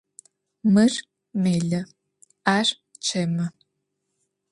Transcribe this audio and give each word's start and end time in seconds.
Mır 0.73 0.93
melı, 1.41 1.81
ar 2.55 2.67
çemı. 3.03 3.47